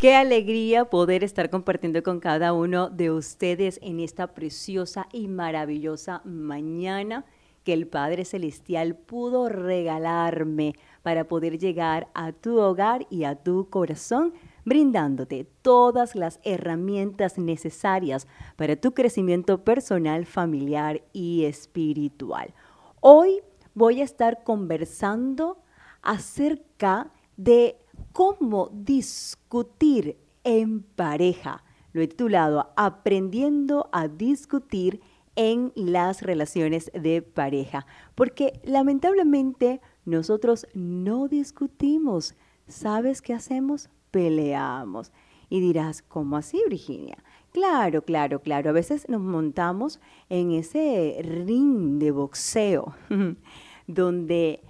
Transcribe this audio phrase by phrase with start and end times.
[0.00, 6.22] Qué alegría poder estar compartiendo con cada uno de ustedes en esta preciosa y maravillosa
[6.24, 7.24] mañana
[7.64, 13.70] que el Padre Celestial pudo regalarme para poder llegar a tu hogar y a tu
[13.70, 14.34] corazón,
[14.64, 22.54] brindándote todas las herramientas necesarias para tu crecimiento personal, familiar y espiritual.
[23.00, 23.40] Hoy
[23.74, 25.58] voy a estar conversando
[26.02, 27.80] acerca de
[28.12, 31.64] cómo discutir en pareja.
[31.92, 35.00] Lo he titulado Aprendiendo a discutir
[35.36, 42.34] en las relaciones de pareja, porque lamentablemente nosotros no discutimos.
[42.66, 43.88] ¿Sabes qué hacemos?
[44.10, 45.12] Peleamos.
[45.48, 47.18] Y dirás, ¿cómo así, Virginia?
[47.52, 48.70] Claro, claro, claro.
[48.70, 52.94] A veces nos montamos en ese ring de boxeo,
[53.86, 54.62] donde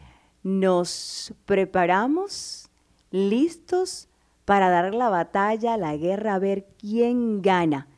[0.43, 2.68] nos preparamos
[3.11, 4.09] listos
[4.45, 7.89] para dar la batalla, la guerra, a ver quién gana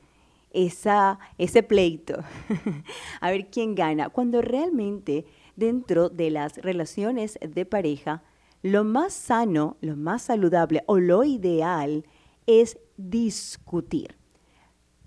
[0.50, 2.25] esa, ese pleito,
[3.20, 5.25] a ver quién gana, cuando realmente
[5.56, 8.22] dentro de las relaciones de pareja,
[8.62, 12.05] lo más sano, lo más saludable o lo ideal
[12.47, 14.17] es discutir.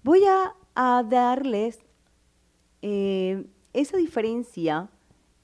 [0.03, 1.79] Voy a, darles
[2.81, 4.89] eh, esa diferencia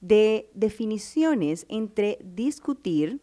[0.01, 3.21] de definiciones entre discutir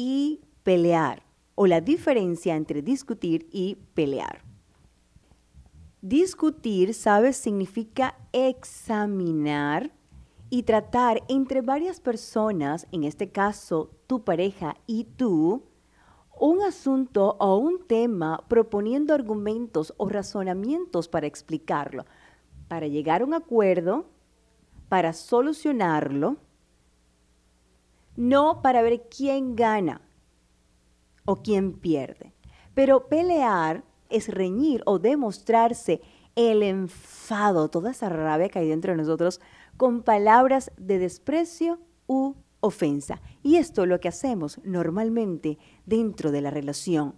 [0.00, 1.22] y pelear,
[1.54, 4.42] o la diferencia entre discutir y pelear.
[6.00, 7.36] Discutir, ¿sabes?
[7.36, 9.92] Significa examinar
[10.48, 15.64] y tratar entre varias personas, en este caso tu pareja y tú,
[16.38, 22.06] un asunto o un tema proponiendo argumentos o razonamientos para explicarlo,
[22.68, 24.06] para llegar a un acuerdo,
[24.88, 26.38] para solucionarlo
[28.20, 30.02] no para ver quién gana
[31.24, 32.34] o quién pierde.
[32.74, 36.02] Pero pelear es reñir o demostrarse
[36.36, 39.40] el enfado, toda esa rabia que hay dentro de nosotros
[39.78, 43.22] con palabras de desprecio u ofensa.
[43.42, 47.14] Y esto es lo que hacemos normalmente dentro de la relación.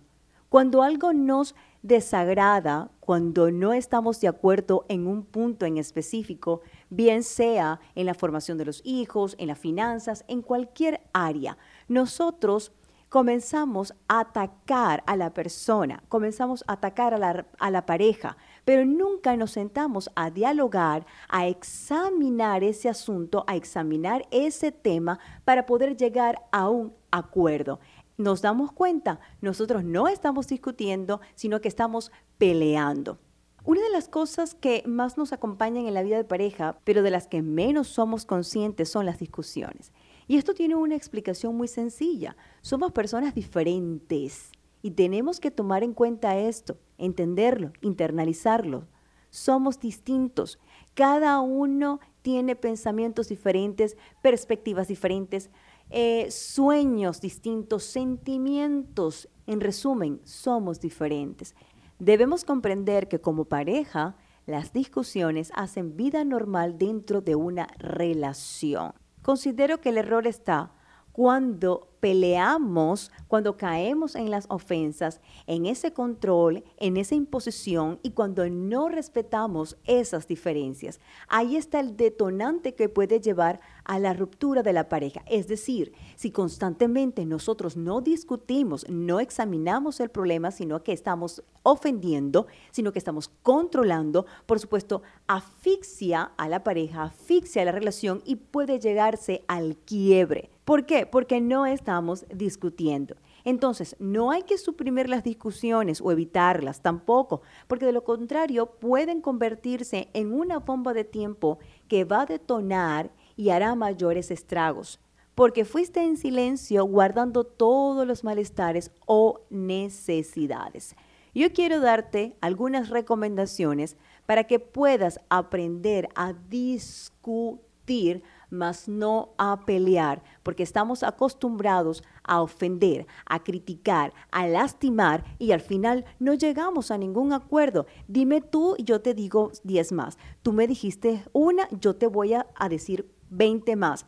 [0.52, 7.22] Cuando algo nos desagrada, cuando no estamos de acuerdo en un punto en específico, bien
[7.22, 11.56] sea en la formación de los hijos, en las finanzas, en cualquier área,
[11.88, 12.70] nosotros
[13.08, 18.36] comenzamos a atacar a la persona, comenzamos a atacar a la, a la, pareja,
[18.66, 25.64] pero nunca nos sentamos a dialogar, a examinar ese asunto, a examinar ese tema para
[25.64, 27.80] poder llegar a un acuerdo
[28.22, 33.18] nos damos cuenta, nosotros no estamos discutiendo, sino que estamos peleando.
[33.64, 37.10] Una de las cosas que más nos acompañan en la vida de pareja, pero de
[37.10, 39.92] las que menos somos conscientes, son las discusiones.
[40.26, 42.36] Y esto tiene una explicación muy sencilla.
[42.60, 44.50] Somos personas diferentes
[44.82, 48.88] y tenemos que tomar en cuenta esto, entenderlo, internalizarlo.
[49.30, 50.58] Somos distintos.
[50.94, 55.50] Cada uno tiene pensamientos diferentes, perspectivas diferentes,
[55.92, 59.28] eh, sueños distintos, sentimientos.
[59.46, 61.54] En resumen, somos diferentes.
[61.98, 64.16] Debemos comprender que como pareja,
[64.46, 68.92] las discusiones hacen vida normal dentro de una relación.
[69.22, 70.72] Considero que el error está
[71.12, 78.50] cuando peleamos, cuando caemos en las ofensas, en ese control, en esa imposición y cuando
[78.50, 80.98] no respetamos esas diferencias.
[81.28, 85.22] Ahí está el detonante que puede llevar a la ruptura de la pareja.
[85.28, 92.48] Es decir, si constantemente nosotros no discutimos, no examinamos el problema, sino que estamos ofendiendo,
[92.72, 98.34] sino que estamos controlando, por supuesto, asfixia a la pareja, asfixia a la relación y
[98.34, 100.50] puede llegarse al quiebre.
[100.64, 101.06] ¿Por qué?
[101.06, 101.91] Porque no está
[102.34, 103.16] discutiendo.
[103.44, 109.20] Entonces, no hay que suprimir las discusiones o evitarlas tampoco, porque de lo contrario pueden
[109.20, 111.58] convertirse en una bomba de tiempo
[111.88, 115.00] que va a detonar y hará mayores estragos,
[115.34, 120.94] porque fuiste en silencio guardando todos los malestares o necesidades.
[121.34, 123.96] Yo quiero darte algunas recomendaciones
[124.26, 128.22] para que puedas aprender a discutir
[128.52, 135.60] mas no a pelear, porque estamos acostumbrados a ofender, a criticar, a lastimar y al
[135.60, 137.86] final no llegamos a ningún acuerdo.
[138.06, 140.18] Dime tú y yo te digo 10 más.
[140.42, 144.06] Tú me dijiste una, yo te voy a, decir 20 más.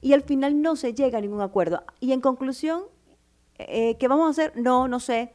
[0.00, 1.82] Y al final no se llega a ningún acuerdo.
[2.00, 2.84] Y en conclusión,
[3.58, 4.52] eh, ¿qué vamos a hacer?
[4.56, 5.34] No, no sé.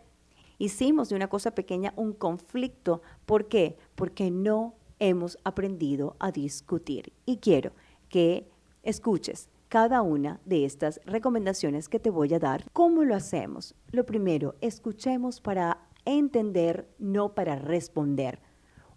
[0.57, 3.01] Hicimos de una cosa pequeña un conflicto.
[3.25, 3.77] ¿Por qué?
[3.95, 7.13] Porque no hemos aprendido a discutir.
[7.25, 7.73] Y quiero
[8.09, 8.49] que
[8.83, 12.63] escuches cada una de estas recomendaciones que te voy a dar.
[12.71, 13.75] ¿Cómo lo hacemos?
[13.91, 18.39] Lo primero, escuchemos para entender, no para responder.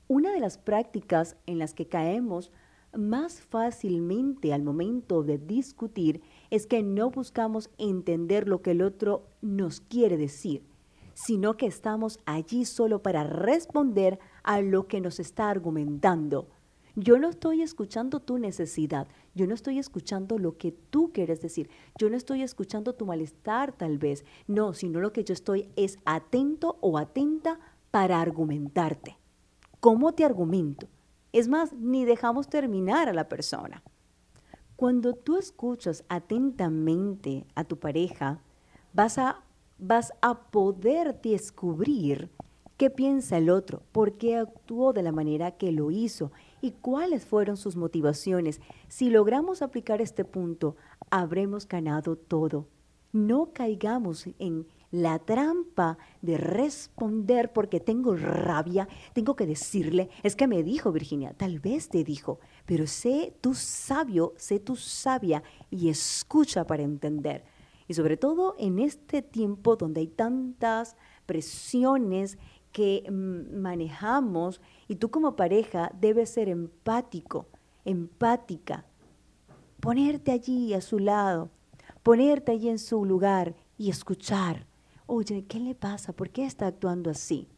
[0.07, 2.53] Una de las prácticas en las que caemos
[2.97, 9.29] más fácilmente al momento de discutir es que no buscamos entender lo que el otro
[9.41, 10.65] nos quiere decir,
[11.15, 16.49] sino que estamos allí solo para responder a lo que nos está argumentando.
[16.97, 21.71] Yo no estoy escuchando tu necesidad, yo no estoy escuchando lo que tú quieres decir,
[21.99, 25.99] yo no estoy escuchando tu malestar tal vez, no, sino lo que yo estoy es
[26.05, 27.61] atento o atenta
[27.91, 29.17] para argumentarte.
[29.81, 30.89] ¿Cómo te argumento?
[31.33, 33.83] Es más, ni dejamos terminar a la persona.
[34.77, 38.43] Cuando tú escuchas atentamente a tu pareja,
[38.93, 39.45] vas a,
[39.79, 42.31] vas a poder descubrir
[42.81, 46.33] qué piensa el otro, por qué actuó de la manera que lo hizo
[46.63, 48.59] y cuáles fueron sus motivaciones.
[48.89, 50.77] Si logramos aplicar este punto,
[51.11, 52.69] habremos ganado todo.
[53.13, 60.49] No caigamos en la trampa de responder porque tengo rabia, tengo que decirle, es que
[60.49, 65.91] me dijo Virginia, tal vez te dijo, pero sé tú sabio, sé tú sabia y
[65.91, 67.45] escucha para entender.
[67.89, 70.97] Y sobre todo en este tiempo donde hay tantas
[71.27, 72.39] presiones
[72.73, 77.47] que manejamos y tú como pareja debes ser empático,
[77.85, 78.85] empática,
[79.81, 81.51] ponerte allí a su lado,
[82.03, 84.67] ponerte allí en su lugar y escuchar.
[85.07, 86.13] Oye, ¿qué le pasa?
[86.13, 87.49] ¿Por qué está actuando así?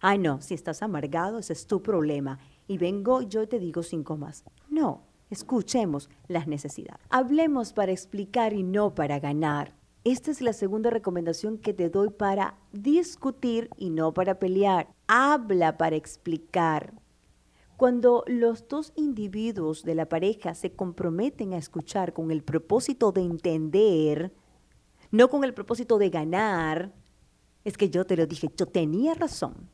[0.00, 2.38] Ay, no, si estás amargado, ese es tu problema.
[2.68, 4.44] Y vengo, yo te digo cinco más.
[4.68, 7.00] No, escuchemos las necesidades.
[7.10, 9.74] Hablemos para explicar y no para ganar.
[10.04, 14.94] Esta es la segunda recomendación que te doy para discutir y no para pelear.
[15.06, 16.92] Habla para explicar.
[17.78, 23.22] Cuando los dos individuos de la pareja se comprometen a escuchar con el propósito de
[23.22, 24.34] entender,
[25.10, 26.92] no con el propósito de ganar,
[27.64, 29.70] es que yo te lo dije, yo tenía razón,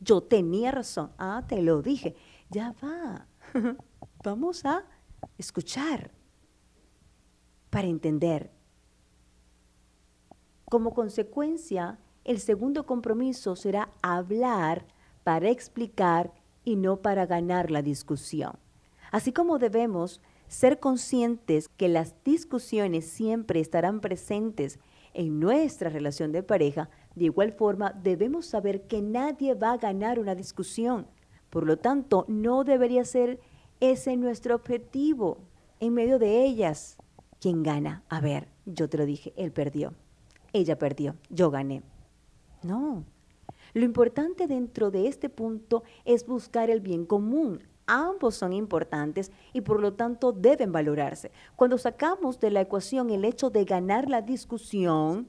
[0.00, 2.14] yo tenía razón, ah, te lo dije,
[2.50, 3.26] ya va,
[4.22, 4.84] vamos a
[5.38, 6.10] escuchar
[7.70, 8.50] para entender
[10.72, 14.86] como consecuencia, el segundo compromiso será hablar
[15.22, 16.32] para explicar
[16.64, 18.52] y no para ganar la discusión.
[19.10, 24.78] Así como debemos ser conscientes que las discusiones siempre estarán presentes
[25.12, 30.18] en nuestra relación de pareja, de igual forma debemos saber que nadie va a ganar
[30.18, 31.06] una discusión.
[31.50, 33.40] Por lo tanto, no debería ser
[33.80, 35.36] ese nuestro objetivo
[35.80, 36.96] en medio de ellas.
[37.42, 38.04] ¿Quién gana?
[38.08, 39.92] A ver, yo te lo dije, él perdió
[40.52, 41.82] ella perdió, yo gané.
[42.62, 43.04] No.
[43.74, 47.62] Lo importante dentro de este punto es buscar el bien común.
[47.86, 51.30] Ambos son importantes y por lo tanto deben valorarse.
[51.56, 55.28] Cuando sacamos de la ecuación el hecho de ganar la discusión,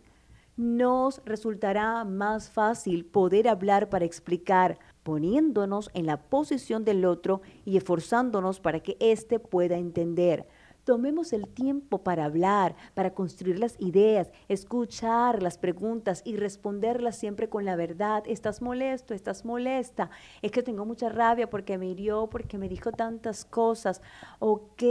[0.55, 7.77] nos resultará más fácil poder hablar para explicar, poniéndonos en la posición del otro y
[7.77, 10.47] esforzándonos para que éste pueda entender.
[10.83, 17.47] Tomemos el tiempo para hablar, para construir las ideas, escuchar las preguntas y responderlas siempre
[17.47, 18.23] con la verdad.
[18.27, 19.13] ¿Estás molesto?
[19.13, 20.09] ¿Estás molesta?
[20.41, 24.01] Es que tengo mucha rabia porque me hirió, porque me dijo tantas cosas.
[24.39, 24.83] Ok,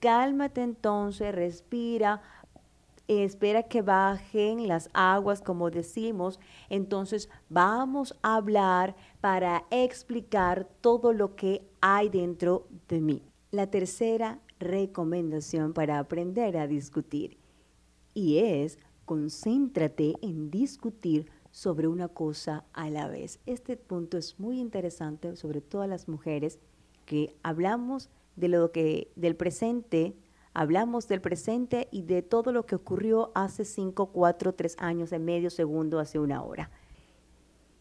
[0.00, 2.22] cálmate entonces, respira,
[3.06, 6.40] espera que bajen las aguas, como decimos.
[6.68, 13.22] Entonces vamos a hablar para explicar todo lo que hay dentro de mí.
[13.52, 17.38] La tercera recomendación para aprender a discutir
[18.14, 23.40] y es concéntrate en discutir sobre una cosa a la vez.
[23.46, 26.58] Este punto es muy interesante, sobre todo las mujeres
[27.04, 30.16] que hablamos de lo que del presente,
[30.52, 35.24] hablamos del presente y de todo lo que ocurrió hace 5, 4, 3 años, en
[35.24, 36.70] medio segundo, hace una hora.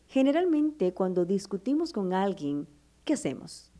[0.08, 2.68] Generalmente cuando discutimos con alguien,
[3.04, 3.72] ¿qué hacemos?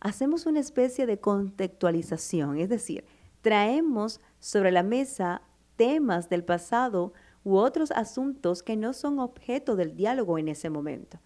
[0.00, 3.04] Hacemos una especie de contextualización, es decir,
[3.40, 5.42] traemos sobre la mesa
[5.76, 7.12] temas del pasado
[7.44, 11.18] u otros asuntos que no son objeto del diálogo en ese momento.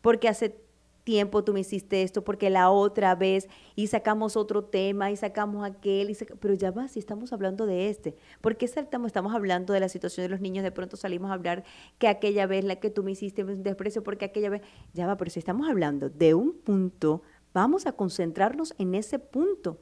[0.00, 0.62] Porque hace
[1.04, 5.64] tiempo tú me hiciste esto, porque la otra vez y sacamos otro tema y sacamos
[5.66, 9.72] aquel, y pero ya va, si estamos hablando de este, ¿por qué estamos, estamos hablando
[9.72, 10.62] de la situación de los niños?
[10.62, 11.64] De pronto salimos a hablar
[11.98, 15.16] que aquella vez la que tú me hiciste un desprecio, porque aquella vez, ya va,
[15.16, 17.22] pero si estamos hablando de un punto
[17.54, 19.78] Vamos a concentrarnos en ese punto.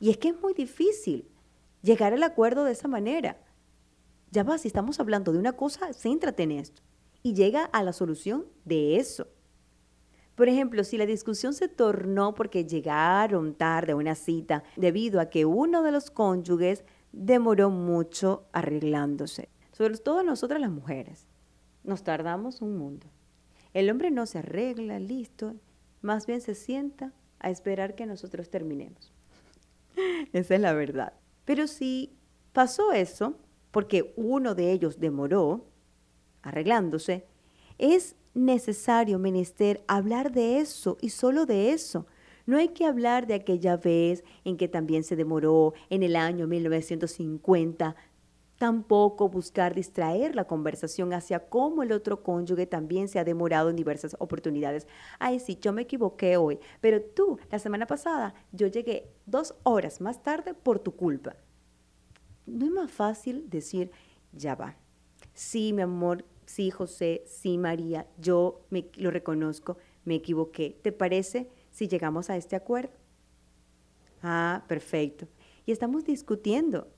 [0.00, 1.28] Y es que es muy difícil
[1.82, 3.38] llegar al acuerdo de esa manera.
[4.30, 6.82] Ya va, si estamos hablando de una cosa, céntrate en esto.
[7.22, 9.28] Y llega a la solución de eso.
[10.34, 15.28] Por ejemplo, si la discusión se tornó porque llegaron tarde a una cita debido a
[15.28, 19.50] que uno de los cónyuges demoró mucho arreglándose.
[19.72, 21.26] Sobre todo nosotras las mujeres.
[21.84, 23.06] Nos tardamos un mundo.
[23.74, 25.54] El hombre no se arregla, listo,
[26.02, 29.12] más bien se sienta a esperar que nosotros terminemos.
[30.32, 31.14] Esa es la verdad.
[31.44, 32.16] Pero si
[32.52, 33.36] pasó eso,
[33.70, 35.66] porque uno de ellos demoró
[36.42, 37.26] arreglándose,
[37.78, 42.06] es necesario, menester, hablar de eso y solo de eso.
[42.46, 46.46] No hay que hablar de aquella vez en que también se demoró en el año
[46.46, 47.94] 1950.
[48.60, 53.76] Tampoco buscar distraer la conversación hacia cómo el otro cónyuge también se ha demorado en
[53.76, 54.86] diversas oportunidades.
[55.18, 60.02] Ay, sí, yo me equivoqué hoy, pero tú, la semana pasada, yo llegué dos horas
[60.02, 61.36] más tarde por tu culpa.
[62.44, 63.92] No es más fácil decir,
[64.30, 64.76] ya va.
[65.32, 70.78] Sí, mi amor, sí, José, sí, María, yo me, lo reconozco, me equivoqué.
[70.82, 72.92] ¿Te parece si llegamos a este acuerdo?
[74.22, 75.28] Ah, perfecto.
[75.64, 76.88] Y estamos discutiendo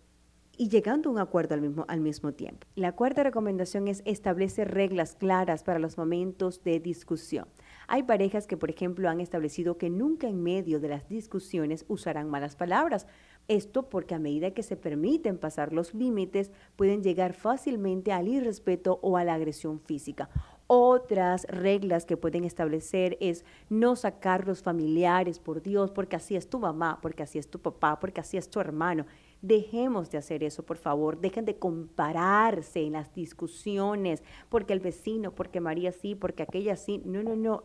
[0.57, 2.67] y llegando a un acuerdo al mismo, tiempo.
[2.75, 7.47] La cuarta recomendación es establecer reglas claras para los momentos de discusión.
[7.89, 12.29] Hay parejas que, por ejemplo, han establecido que nunca en medio de las discusiones usarán
[12.31, 13.07] malas palabras.
[13.49, 19.01] Esto porque a medida que se permiten pasar los límites, pueden llegar fácilmente al irrespeto
[19.03, 20.29] o a la agresión física.
[20.69, 26.49] Otras reglas que pueden establecer es no sacar los familiares, por Dios, porque así es
[26.49, 29.05] tu mamá, porque así es tu papá, porque así es tu hermano.
[29.43, 31.21] Dejemos de hacer eso, por favor.
[31.21, 37.03] Dejen de compararse en las discusiones, porque el vecino, porque María sí, porque aquella sí.
[37.05, 37.65] No, no, no.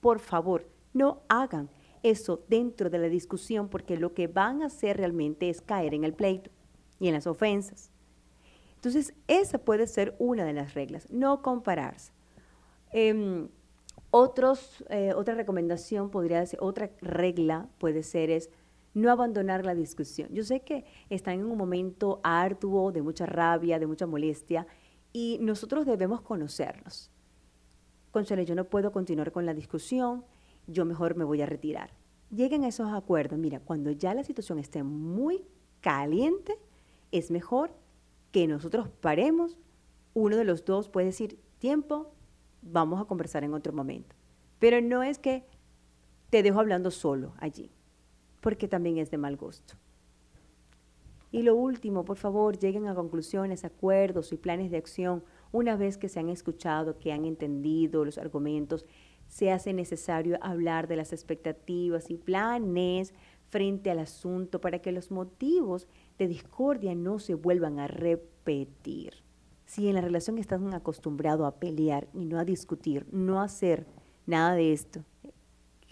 [0.00, 1.70] Por favor, no hagan
[2.02, 6.02] eso dentro de la discusión, porque lo que van a hacer realmente es caer en
[6.02, 6.50] el pleito
[6.98, 7.92] y en las ofensas.
[8.74, 12.12] Entonces, esa puede ser una de las reglas, no compararse.
[12.90, 13.48] Em,
[14.10, 18.50] otros, eh, otra recomendación podría ser, otra regla puede ser es
[18.94, 20.28] no abandonar la discusión.
[20.32, 24.66] Yo sé que están en un momento arduo, de mucha rabia, de mucha molestia,
[25.12, 27.10] y nosotros debemos conocernos.
[28.12, 30.24] Consuelo, yo no puedo continuar con la discusión,
[30.68, 31.90] yo mejor me voy a retirar.
[32.30, 33.38] Lleguen a esos acuerdos.
[33.38, 35.44] Mira, cuando ya la situación esté muy
[35.80, 36.58] caliente,
[37.10, 37.72] es mejor
[38.30, 39.58] que nosotros paremos.
[40.14, 42.14] Uno de los dos puede decir, tiempo,
[42.62, 44.14] vamos a conversar en otro momento.
[44.58, 45.44] Pero no es que
[46.30, 47.70] te dejo hablando solo allí
[48.44, 49.72] porque también es de mal gusto.
[51.32, 55.96] Y lo último, por favor, lleguen a conclusiones, acuerdos y planes de acción una vez
[55.96, 58.84] que se han escuchado, que han entendido los argumentos,
[59.28, 63.14] se hace necesario hablar de las expectativas y planes
[63.48, 69.24] frente al asunto para que los motivos de discordia no se vuelvan a repetir.
[69.64, 73.86] Si en la relación están acostumbrados a pelear y no a discutir, no hacer
[74.26, 75.02] nada de esto,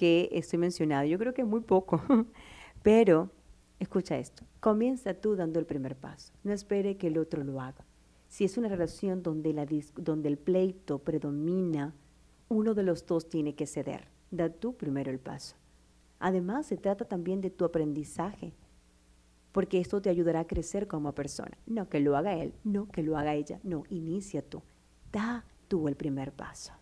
[0.03, 1.09] que estoy mencionando.
[1.09, 2.03] Yo creo que es muy poco,
[2.83, 3.31] pero
[3.79, 4.43] escucha esto.
[4.59, 6.33] Comienza tú dando el primer paso.
[6.43, 7.87] No espere que el otro lo haga.
[8.27, 11.95] Si es una relación donde, la, donde el pleito predomina,
[12.49, 14.09] uno de los dos tiene que ceder.
[14.33, 15.55] Da tú primero el paso.
[16.19, 18.55] Además, se trata también de tu aprendizaje,
[19.53, 21.57] porque esto te ayudará a crecer como persona.
[21.65, 24.63] No que lo haga él, no que lo haga ella, no, inicia tú.
[25.13, 26.73] Da tú el primer paso.